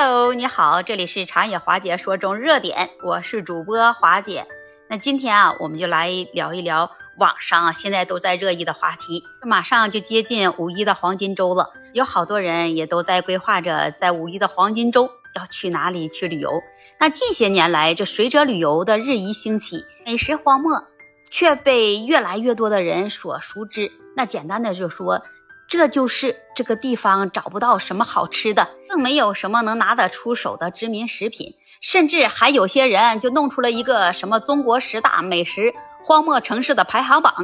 [0.00, 4.46] Hello，你好，这里是长野华姐说中热点，我是主播华姐。
[4.88, 9.24] 那今天啊，我们就来聊一聊网上啊现在都在热议的话题。
[9.42, 16.62] 马上就接近五一的黄金周了，有好多人也都在规划着在五一的黄金周要去哪里去旅游。
[17.00, 20.84] 那近些年来，这随着旅游的日益兴起，美食荒漠
[21.28, 23.90] 却被越来越多的人所熟知。
[24.14, 25.24] 那简单的就说。
[25.68, 37.34] 这就是这个地方找不到什么好吃的，更没有什么能拿得出手的知名食品，甚至还有些人就弄出了一个什么中国十大美食荒漠城市的排行榜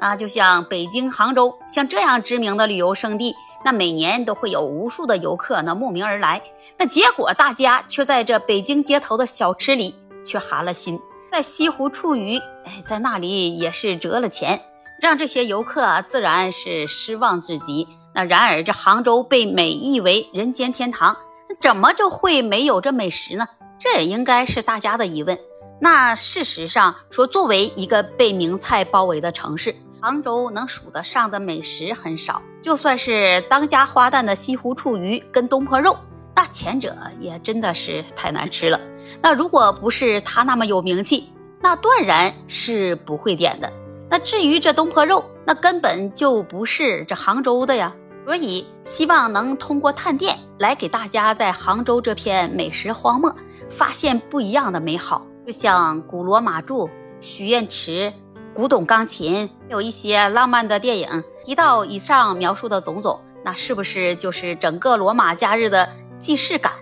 [0.00, 0.16] 啊！
[0.16, 3.32] 就像北京、杭州，像这样知名的旅游胜地，
[3.64, 6.42] 那每年都会有无数的游客那慕名而来，
[6.76, 9.94] 那结果大家却在这北京街头的小吃里
[10.26, 10.98] 却寒了心，
[11.30, 14.60] 在西湖处鱼，哎，在那里也是折了钱。
[15.00, 17.86] 让这些游客自然是失望至极。
[18.14, 21.16] 那然而，这杭州被美誉为人间天堂，
[21.58, 23.46] 怎么就会没有这美食呢？
[23.78, 25.38] 这也应该是大家的疑问。
[25.80, 32.40] 那事实上说，作为一个被名菜包围的城市，杭州能数得上的美食很少。
[32.62, 35.96] 就算是当家花旦的西湖醋鱼跟东坡肉，
[36.36, 38.80] 那前者也真的是太难吃了。
[39.20, 41.28] 那如果不是他那么有名气，
[41.60, 43.70] 那断然是不会点的。
[44.14, 47.92] 那至于这东坡肉，那根本就不是这杭州的呀。
[48.24, 53.34] 所以希望能通过探店来给大家在杭州这片美食荒漠
[53.68, 55.26] 发现不一样的美好。
[55.44, 58.12] 就像古罗马柱、许愿池、
[58.54, 61.24] 古董钢琴，还有一些浪漫的电影。
[61.44, 65.88] 提到以上描述的种种，那是不是就是整个罗马假日的
[66.20, 66.72] 既视感？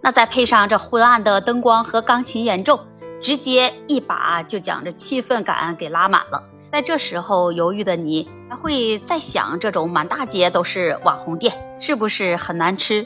[0.00, 2.80] 那再配上这昏暗的灯光和钢琴演奏，
[3.20, 6.42] 直接一把就将这气氛感给拉满了。
[6.70, 13.04] 在这时候犹豫的你，还会在想这种满大街都是网红店，是不是很难吃？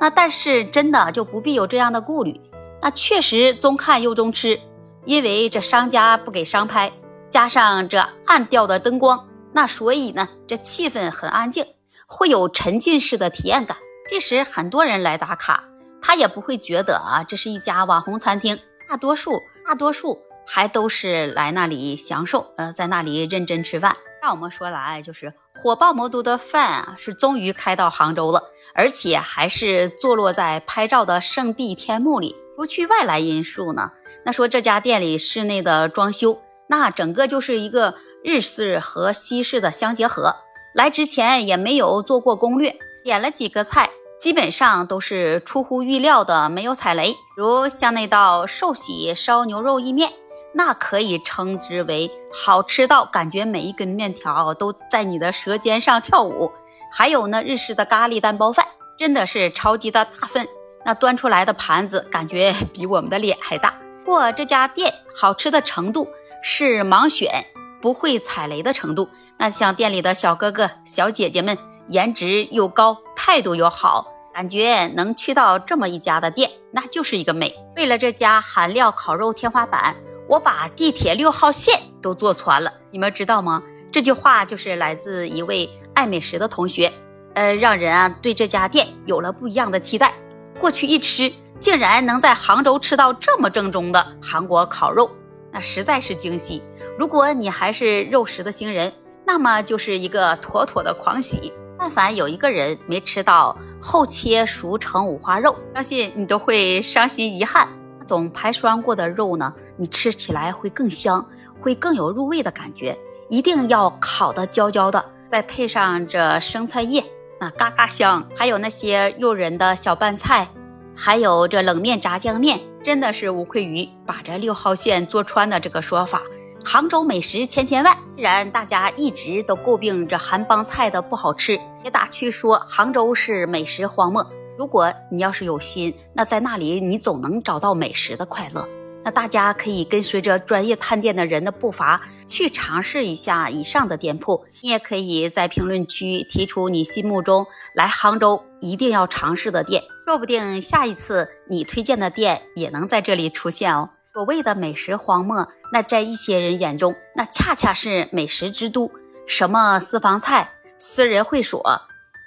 [0.00, 2.40] 那但是真的就不必有这样的顾虑。
[2.80, 4.58] 那确实中看又中吃，
[5.04, 6.90] 因为这商家不给商拍，
[7.28, 11.66] 加上这暗调的灯光，那所以呢，这气氛很安静，
[12.06, 13.76] 会有沉浸式的体验感。
[14.08, 15.64] 即使很多人来打卡，
[16.00, 18.58] 他也不会觉得啊这是一家网红餐厅。
[18.88, 20.18] 大多数，大多数。
[20.46, 23.96] 还都是来那里享受，呃，在那里认真吃饭。
[24.22, 28.42] 那我们说来，就是火爆魔都的饭啊，是终于开到杭州了，
[28.74, 32.34] 而且还是坐落在拍照的圣地天幕里。
[32.56, 33.90] 不去外来因素呢，
[34.24, 40.34] 那说这家店里室内的装修，那整个就是一个日式和西式的相结合。
[40.74, 47.14] 来之前也没有做过攻略，点了几个菜，基本上都是出乎预料的，没有踩雷。
[47.36, 50.12] 如像那道寿喜烧牛肉意面。
[50.58, 56.50] 那可以称之为好吃到感觉每一根面条都在你的舌尖上跳舞。
[56.90, 60.48] 还有呢，日式的咖喱蛋包饭真的是超级的大份，
[60.82, 63.74] 那端出来的盘子感觉比我们的脸还大。
[63.98, 66.08] 不过这家店好吃的程度
[66.42, 67.44] 是盲选，
[67.82, 69.10] 不会踩雷的程度。
[69.36, 77.54] 那像店里的小哥哥小姐姐们，颜值又高，态度又好，感觉能去到这么一家的店，那就是一个美。
[77.76, 79.94] 为了这家韩料烤肉天花板。
[80.28, 83.62] 我把地铁六号线都坐穿了，你们知道吗？
[83.92, 86.92] 这句话就是来自一位爱美食的同学，
[87.34, 90.12] 呃，让人啊对这家店有了不一样的期待。
[90.58, 95.10] 过去一吃，竟然能在杭州吃到这么正宗的韩国烤肉，
[95.52, 96.62] 那实在是惊喜。
[96.98, 98.92] 如果你还是肉食的新人，
[99.24, 101.52] 那么就是一个妥妥的狂喜。
[101.78, 107.68] 但凡有一个人没吃到后切熟成五花肉，相信你都会伤心遗憾。
[108.06, 111.26] 种排酸过的肉呢，你吃起来会更香，
[111.60, 112.96] 会更有入味的感觉。
[113.28, 117.04] 一定要烤的焦焦的，再配上这生菜叶，
[117.40, 118.26] 那嘎嘎香。
[118.36, 120.48] 还有那些诱人的小拌菜，
[120.94, 126.22] 还有这冷面炸酱面，真的是无愧于把这六号线坐穿的这个说法。
[126.64, 134.24] 杭州美食千千万，虽然大家一直都诟病这韩帮菜的不好吃，也打趣说杭州是美食荒漠。
[134.58, 138.66] 如果你要是有心，那在那里你总能找到美食的快乐。
[139.04, 144.44] 那大家可以跟随着专业探店的人的步伐去尝试一下以上的店铺。
[144.62, 153.90] 你也可以在评论区提出你心目中来杭州一定要尝试的店，说不定下一次你推荐的店也能在这里出现哦。
[154.12, 158.90] 所谓的美食荒漠，那在一些人眼中，那恰恰是美食之都，
[159.28, 161.62] 什么私房菜、私人会所。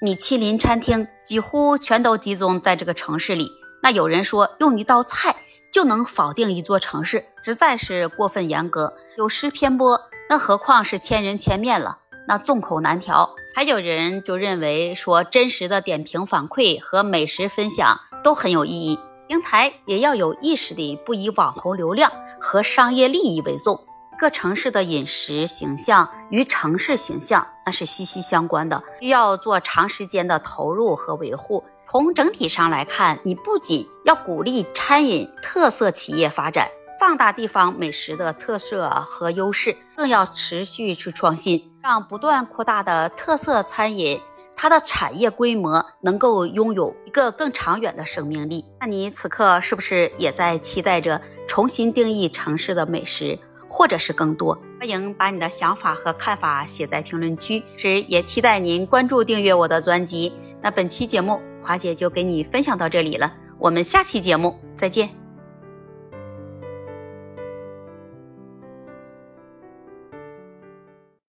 [0.02, 3.52] 米其林餐厅几乎全都集中在这个城市里。
[3.84, 5.36] 那有人说用一道菜
[5.72, 10.02] 就能否定一座城市，实在是过分严格，有失偏颇。
[10.28, 13.36] 那何况是千人千面了，那众口难调。
[13.54, 18.98] 还有人就认为说真实的点评反馈和美食分享都很有意义。
[19.28, 22.12] 平台也要有意识地不以网红流量
[22.42, 23.86] 和商业利益为重。
[24.19, 31.63] 各城市的饮食形象与城市形象那是息息相关的，需要做长时间的投入和维护。
[31.89, 36.68] 从整体上来看，你不仅要鼓励餐饮特色企业发展，
[37.00, 44.19] 放大地方美食的特色和优势，更要持续去创新，让不断扩大的特色餐饮。
[44.62, 48.66] 它的产业规模能够拥有一个更长远的生命力。
[48.81, 53.39] 那你此刻是不是也在期待着重新定义城市的美食，
[53.69, 54.60] 或者是更多？
[54.80, 57.63] 欢迎把你的想法和看法写在评论区。
[57.77, 60.33] 时也期待您关注订阅我的专辑。
[60.62, 65.19] 那本期节目华姐就给你分享到这里了，我们下期节目再见。